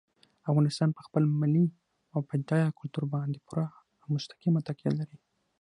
افغانستان 0.49 0.89
په 0.93 1.01
خپل 1.07 1.23
ملي 1.41 1.65
او 2.13 2.19
بډایه 2.27 2.69
کلتور 2.79 3.03
باندې 3.13 3.39
پوره 3.45 3.67
او 4.01 4.07
مستقیمه 4.15 4.59
تکیه 4.67 4.91
لري. 4.99 5.17